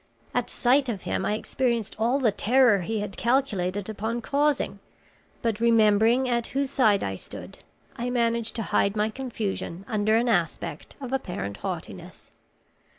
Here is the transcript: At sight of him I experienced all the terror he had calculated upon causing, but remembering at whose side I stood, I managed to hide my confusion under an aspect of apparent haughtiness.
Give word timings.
At 0.33 0.49
sight 0.49 0.89
of 0.89 1.03
him 1.03 1.27
I 1.27 1.35
experienced 1.35 1.95
all 1.99 2.17
the 2.17 2.31
terror 2.31 2.79
he 2.81 3.01
had 3.01 3.17
calculated 3.17 3.87
upon 3.87 4.19
causing, 4.19 4.79
but 5.43 5.59
remembering 5.59 6.27
at 6.27 6.47
whose 6.57 6.71
side 6.71 7.03
I 7.03 7.13
stood, 7.13 7.59
I 7.97 8.09
managed 8.09 8.55
to 8.55 8.63
hide 8.63 8.95
my 8.95 9.11
confusion 9.11 9.85
under 9.87 10.17
an 10.17 10.27
aspect 10.27 10.95
of 10.99 11.13
apparent 11.13 11.57
haughtiness. 11.57 12.31